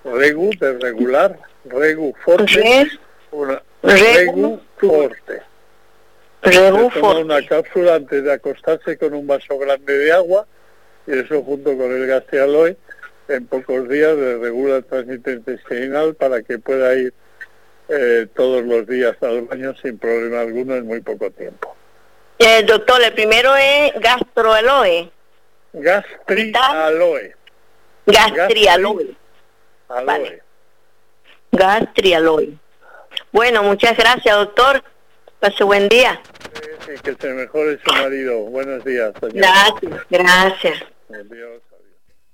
Regu 0.04 0.50
de 0.60 0.78
regular, 0.80 1.38
Regu 1.66 2.14
Forte. 2.24 2.88
Una- 3.32 3.62
Regu 3.84 4.60
Forte. 4.78 5.42
Regu 6.42 6.54
Se 6.54 6.72
toma 6.72 6.90
Forte. 6.92 7.24
una 7.24 7.46
cápsula 7.48 7.96
antes 7.96 8.24
de 8.24 8.34
acostarse 8.34 8.98
con 8.98 9.14
un 9.14 9.28
vaso 9.28 9.58
grande 9.58 9.98
de 9.98 10.12
agua 10.12 10.46
y 11.06 11.18
eso 11.20 11.42
junto 11.44 11.76
con 11.78 11.92
el 11.92 12.08
gastrialoe 12.08 12.78
en 13.28 13.46
pocos 13.48 13.88
días 13.90 14.16
le 14.16 14.38
regula 14.38 14.78
el 14.78 14.86
tránsito 14.86 15.32
intestinal 15.32 16.16
para 16.16 16.42
que 16.42 16.58
pueda 16.60 16.96
ir 16.96 17.14
eh, 17.90 18.28
todos 18.36 18.64
los 18.64 18.88
días 18.88 19.16
al 19.22 19.42
baño 19.42 19.76
sin 19.82 19.98
problema 19.98 20.42
alguno 20.42 20.76
en 20.76 20.86
muy 20.88 21.02
poco 21.02 21.30
tiempo. 21.32 21.76
Eh, 22.38 22.63
doctor, 22.63 23.02
el 23.04 23.13
primero 23.13 23.56
es 23.58 23.92
gastroaloe, 25.73 27.34
Gastrialoe. 28.05 28.36
gastrialoe. 28.36 29.15
Aloe. 29.89 30.05
Vale. 30.05 30.43
Gastrialoe. 31.51 32.58
Bueno, 33.32 33.63
muchas 33.63 33.97
gracias, 33.97 34.36
doctor. 34.36 34.84
Pase 35.39 35.63
buen 35.63 35.88
día. 35.89 36.21
Que 37.03 37.15
se 37.15 37.29
mejore 37.29 37.79
su 37.84 37.93
marido. 37.93 38.39
Buenos 38.41 38.84
días, 38.84 39.13
señor. 39.19 39.36
Gracias, 39.36 40.05
gracias. 40.10 40.84
Adiós. 41.10 41.62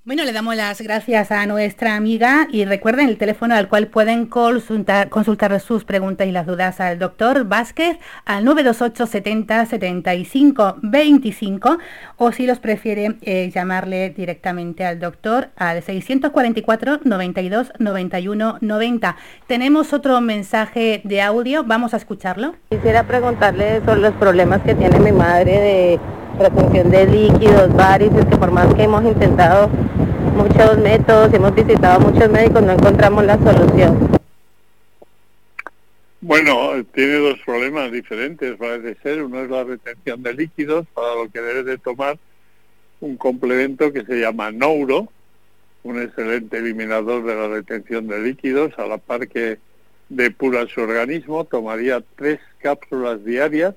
Bueno, 0.06 0.24
le 0.24 0.34
damos 0.34 0.56
las 0.56 0.82
gracias 0.82 1.32
a 1.32 1.48
nuestra 1.48 1.96
amiga 1.96 2.48
y 2.52 2.64
recuerden 2.64 3.10
el 3.10 3.18
teléfono 3.18 3.56
al 3.56 3.68
cual 3.68 3.88
pueden 3.88 4.28
consultar, 4.28 5.10
consultar 5.10 5.60
sus 5.60 5.84
preguntas 5.84 6.28
y 6.28 6.32
las 6.32 6.46
dudas 6.46 6.80
al 6.80 7.00
doctor 7.00 7.46
Vázquez 7.46 7.98
al 8.24 8.46
928 8.46 9.08
70 9.08 9.66
75 9.66 10.76
25 10.84 11.80
o 12.18 12.32
si 12.32 12.46
los 12.46 12.60
prefiere 12.60 13.16
eh, 13.24 13.50
llamarle 13.50 14.12
directamente 14.12 14.86
al 14.86 15.00
doctor 15.00 15.50
al 15.56 15.82
644 15.82 17.00
92 17.04 17.74
91 17.80 18.58
90. 18.62 19.16
Tenemos 19.48 19.92
otro 19.92 20.22
mensaje 20.22 21.02
de 21.04 21.24
audio, 21.24 21.64
vamos 21.64 21.96
a 21.96 21.98
escucharlo. 21.98 22.54
Quisiera 22.70 23.08
preguntarle 23.08 23.82
sobre 23.84 24.02
los 24.02 24.14
problemas 24.14 24.62
que 24.62 24.76
tiene 24.76 25.00
mi 25.00 25.14
madre 25.14 25.60
de 25.60 26.00
retención 26.40 26.90
de 26.92 27.06
líquidos, 27.06 27.74
varices, 27.76 28.26
que 28.26 28.38
por 28.38 28.52
más 28.52 28.74
que 28.74 28.84
hemos 28.84 29.04
intentado 29.04 29.70
muchos 30.36 30.78
métodos, 30.78 31.34
hemos 31.34 31.56
visitado 31.56 32.00
muchos 32.00 32.30
médicos, 32.30 32.62
no 32.64 32.74
encontramos 32.74 33.26
la 33.26 33.38
solución. 33.38 34.10
Bueno, 36.22 36.84
tiene 36.94 37.14
dos 37.18 37.40
problemas 37.46 37.92
diferentes, 37.92 38.56
parece 38.58 38.96
ser. 39.04 39.24
Uno 39.24 39.44
es 39.44 39.50
la 39.50 39.64
retención 39.64 40.24
de 40.24 40.34
líquidos, 40.34 40.88
para 40.94 41.14
lo 41.16 41.30
que 41.30 41.40
debe 41.40 41.64
de 41.64 41.78
tomar 41.78 42.18
un 43.00 43.16
complemento 43.16 43.94
que 43.94 44.04
se 44.06 44.20
llama 44.20 44.52
Nouro, 44.52 45.08
un 45.84 46.02
excelente 46.02 46.58
eliminador 46.58 47.24
de 47.24 47.36
la 47.36 47.48
retención 47.48 48.08
de 48.08 48.20
líquidos, 48.20 48.74
a 48.80 48.88
la 48.88 48.98
par 48.98 49.28
que 49.28 49.60
depura 50.10 50.66
su 50.68 50.82
organismo. 50.82 51.44
Tomaría 51.46 52.04
tres 52.16 52.40
cápsulas 52.58 53.24
diarias, 53.24 53.76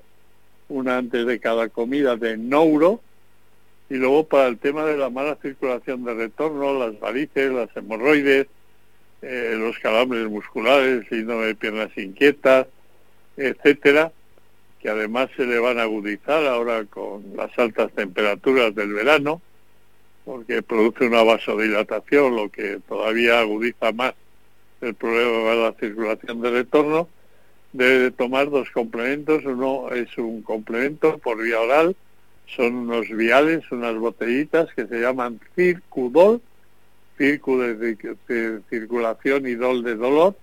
una 0.69 0.97
antes 0.97 1.25
de 1.25 1.39
cada 1.39 1.69
comida 1.69 2.15
de 2.15 2.37
Nouro, 2.37 3.01
y 3.89 3.95
luego 3.95 4.27
para 4.27 4.47
el 4.47 4.59
tema 4.59 4.85
de 4.85 4.97
la 4.97 5.09
mala 5.09 5.35
circulación 5.41 6.05
de 6.05 6.13
retorno, 6.13 6.77
las 6.77 6.99
varices, 6.99 7.51
las 7.51 7.75
hemorroides, 7.75 8.47
eh, 9.21 9.55
los 9.57 9.77
calambres 9.79 10.29
musculares, 10.29 11.05
síndrome 11.09 11.47
de 11.47 11.55
piernas 11.55 11.89
inquietas, 11.97 12.67
etcétera, 13.35 14.11
que 14.79 14.89
además 14.89 15.29
se 15.35 15.45
le 15.45 15.59
van 15.59 15.79
a 15.79 15.83
agudizar 15.83 16.45
ahora 16.45 16.85
con 16.85 17.35
las 17.35 17.57
altas 17.57 17.91
temperaturas 17.93 18.73
del 18.75 18.93
verano, 18.93 19.41
porque 20.23 20.61
produce 20.61 21.05
una 21.05 21.23
vasodilatación, 21.23 22.35
lo 22.35 22.49
que 22.49 22.79
todavía 22.87 23.39
agudiza 23.39 23.91
más 23.91 24.13
el 24.81 24.93
problema 24.93 25.49
de 25.49 25.55
la 25.57 25.73
circulación 25.73 26.41
de 26.41 26.51
retorno, 26.51 27.09
debe 27.73 27.99
de 27.99 28.11
tomar 28.11 28.49
dos 28.49 28.69
complementos. 28.71 29.43
Uno 29.45 29.89
es 29.91 30.17
un 30.17 30.41
complemento 30.41 31.17
por 31.19 31.41
vía 31.41 31.59
oral, 31.59 31.95
son 32.47 32.75
unos 32.75 33.07
viales, 33.09 33.71
unas 33.71 33.95
botellitas 33.95 34.73
que 34.75 34.87
se 34.87 34.99
llaman 35.01 35.39
Circudol, 35.55 36.41
circu 37.17 37.59
de, 37.59 37.97
ci- 37.97 38.17
de 38.27 38.61
circulación 38.69 39.47
y 39.47 39.55
dol 39.55 39.83
de 39.83 39.95
dolor. 39.95 40.35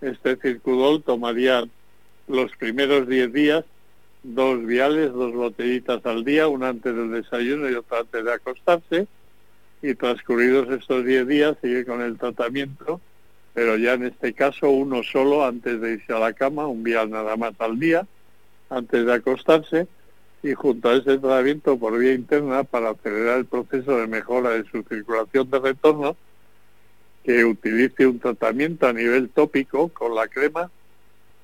Este 0.00 0.36
Circudol 0.36 1.02
tomaría 1.02 1.64
los 2.28 2.50
primeros 2.56 3.08
10 3.08 3.32
días 3.32 3.64
dos 4.24 4.64
viales, 4.64 5.12
dos 5.12 5.32
botellitas 5.32 6.04
al 6.06 6.24
día, 6.24 6.46
una 6.48 6.68
antes 6.68 6.94
del 6.94 7.10
desayuno 7.10 7.68
y 7.70 7.74
otra 7.74 8.00
antes 8.00 8.24
de 8.24 8.32
acostarse. 8.32 9.06
Y 9.80 9.94
transcurridos 9.94 10.68
estos 10.70 11.04
10 11.04 11.26
días 11.26 11.56
sigue 11.60 11.84
con 11.84 12.00
el 12.02 12.16
tratamiento, 12.18 13.00
pero 13.54 13.76
ya 13.76 13.94
en 13.94 14.04
este 14.04 14.32
caso 14.32 14.70
uno 14.70 15.02
solo 15.02 15.44
antes 15.44 15.80
de 15.80 15.94
irse 15.94 16.12
a 16.12 16.18
la 16.18 16.32
cama, 16.32 16.66
un 16.66 16.82
vial 16.82 17.10
nada 17.10 17.36
más 17.36 17.54
al 17.58 17.78
día, 17.78 18.06
antes 18.70 19.04
de 19.04 19.12
acostarse 19.12 19.86
y 20.42 20.54
junto 20.54 20.88
a 20.88 20.94
ese 20.94 21.18
tratamiento 21.18 21.78
por 21.78 21.98
vía 21.98 22.14
interna 22.14 22.64
para 22.64 22.90
acelerar 22.90 23.38
el 23.38 23.44
proceso 23.44 23.96
de 23.98 24.06
mejora 24.06 24.50
de 24.50 24.64
su 24.64 24.82
circulación 24.82 25.50
de 25.50 25.58
retorno, 25.58 26.16
que 27.22 27.44
utilice 27.44 28.06
un 28.06 28.18
tratamiento 28.18 28.88
a 28.88 28.92
nivel 28.92 29.28
tópico 29.28 29.88
con 29.88 30.14
la 30.14 30.26
crema 30.26 30.70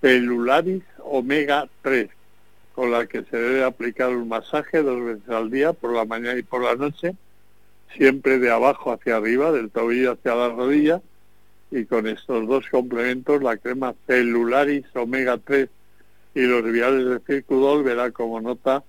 Celularis 0.00 0.82
Omega 0.98 1.68
3, 1.82 2.08
con 2.74 2.90
la 2.90 3.06
que 3.06 3.22
se 3.24 3.36
debe 3.36 3.64
aplicar 3.64 4.10
un 4.10 4.28
masaje 4.28 4.82
dos 4.82 5.04
veces 5.04 5.28
al 5.28 5.50
día, 5.50 5.72
por 5.72 5.92
la 5.92 6.04
mañana 6.04 6.38
y 6.38 6.42
por 6.42 6.62
la 6.62 6.74
noche, 6.74 7.14
siempre 7.96 8.38
de 8.38 8.50
abajo 8.50 8.92
hacia 8.92 9.16
arriba, 9.16 9.52
del 9.52 9.70
tobillo 9.70 10.12
hacia 10.12 10.34
la 10.34 10.48
rodilla, 10.48 11.00
y 11.70 11.84
con 11.84 12.06
estos 12.06 12.46
dos 12.46 12.68
complementos, 12.70 13.42
la 13.42 13.56
crema 13.56 13.94
Celularis 14.06 14.84
Omega 14.94 15.38
3 15.38 15.68
y 16.34 16.42
los 16.42 16.64
viales 16.64 17.06
de 17.06 17.20
Circudol 17.20 17.82
verá 17.82 18.10
como 18.10 18.40
nota 18.40 18.82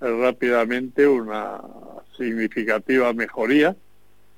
rápidamente 0.00 1.06
una 1.06 1.60
significativa 2.16 3.12
mejoría 3.12 3.76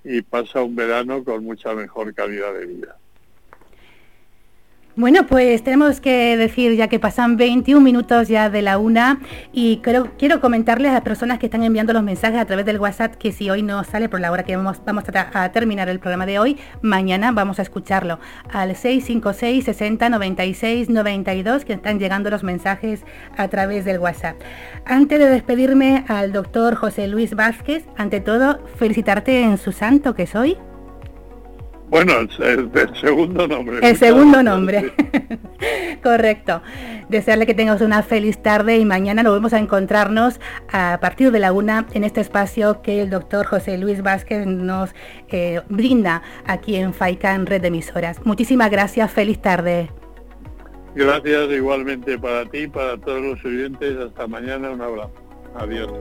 y 0.05 0.23
pasa 0.23 0.63
un 0.63 0.75
verano 0.75 1.23
con 1.25 1.45
mucha 1.45 1.75
mejor 1.75 2.13
calidad 2.15 2.53
de 2.55 2.67
vida. 2.67 2.97
Bueno, 4.95 5.27
pues 5.27 5.65
tenemos 5.65 6.03
que 6.03 6.37
decir 6.37 6.77
ya 6.77 6.87
que 6.87 7.01
pasan 7.01 7.39
21 7.39 7.81
minutos 7.81 8.29
ya 8.29 8.51
de 8.51 8.61
la 8.61 8.77
una 8.77 9.21
y 9.51 9.79
creo, 9.79 10.11
quiero 10.19 10.43
comentarles 10.43 10.91
a 10.91 10.95
las 10.95 11.01
personas 11.01 11.39
que 11.39 11.47
están 11.47 11.63
enviando 11.63 11.95
los 11.95 12.03
mensajes 12.03 12.39
a 12.39 12.45
través 12.45 12.67
del 12.67 12.79
WhatsApp 12.79 13.15
que 13.15 13.33
si 13.33 13.49
hoy 13.49 13.63
no 13.63 13.85
sale 13.85 14.11
por 14.11 14.21
la 14.21 14.31
hora 14.31 14.43
que 14.43 14.55
vamos, 14.55 14.83
vamos 14.85 15.05
a, 15.15 15.51
terminar 15.53 15.89
el 15.89 15.99
programa 15.99 16.27
de 16.27 16.39
hoy, 16.39 16.59
mañana 16.83 17.33
vamos 17.33 17.59
a 17.59 17.63
escucharlo 17.63 18.19
al 18.53 18.77
656 18.77 19.65
60 19.65 20.11
96 20.11 20.91
92 20.91 21.65
que 21.65 21.73
están 21.73 21.99
llegando 21.99 22.29
los 22.29 22.43
mensajes 22.43 23.07
a 23.39 23.49
través 23.49 23.87
del 23.87 23.99
WhatsApp. 23.99 24.37
Antes 24.85 25.19
de 25.19 25.31
despedirme 25.31 26.05
al 26.07 26.33
doctor 26.33 26.75
José 26.75 27.09
Luis 27.09 27.35
Vázquez, 27.35 27.87
ante 27.97 28.21
todo 28.21 28.63
felicitarte 28.77 29.41
en 29.41 29.57
su 29.57 29.73
santo 29.73 30.15
que 30.15 30.27
soy. 30.27 30.59
Bueno, 31.93 32.15
el, 32.21 32.97
segundo 32.99 33.47
nombre. 33.47 33.87
El 33.87 33.99
segundo 33.99 34.43
nombre. 34.43 34.95
Correcto. 36.03 36.63
Desearle 37.11 37.45
que 37.45 37.53
tengas 37.53 37.83
una 37.83 38.03
feliz 38.03 38.43
tarde 38.43 38.79
y 38.79 38.87
mañana 38.87 39.23
nos 39.23 39.35
vemos 39.35 39.53
a 39.53 39.59
encontrarnos 39.59 40.41
a 40.73 40.97
partir 41.03 41.31
de 41.33 41.39
la 41.39 41.53
una 41.53 41.87
en 41.93 42.05
este 42.05 42.23
espacio 42.23 42.81
que 42.81 43.03
el 43.03 43.11
doctor 43.11 43.45
José 43.45 43.77
Luis 43.77 44.03
Vázquez 44.03 44.47
nos 44.47 44.95
eh, 45.29 45.61
brinda 45.69 46.23
aquí 46.47 46.77
en 46.77 46.95
FAICAN 46.95 47.45
Red 47.45 47.61
de 47.61 47.69
Emisoras. 47.69 48.25
Muchísimas 48.25 48.71
gracias. 48.71 49.11
Feliz 49.11 49.43
tarde. 49.43 49.91
Gracias 50.95 51.51
igualmente 51.51 52.17
para 52.17 52.47
ti, 52.47 52.69
para 52.69 52.97
todos 52.97 53.21
los 53.21 53.45
oyentes. 53.45 53.99
Hasta 53.99 54.27
mañana. 54.27 54.71
Un 54.71 54.81
abrazo. 54.81 55.13
Adiós. 55.57 55.93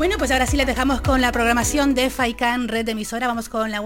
Bueno, 0.00 0.16
pues 0.16 0.30
ahora 0.30 0.46
sí 0.46 0.56
les 0.56 0.66
dejamos 0.66 1.02
con 1.02 1.20
la 1.20 1.30
programación 1.30 1.94
de 1.94 2.08
FAICAN 2.08 2.68
Red 2.68 2.88
Emisora. 2.88 3.26
Vamos 3.26 3.50
con 3.50 3.70
la 3.70 3.78